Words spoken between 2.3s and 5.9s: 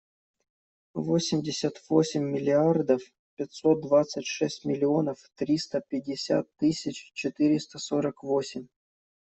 миллиардов пятьсот двадцать шесть миллионов триста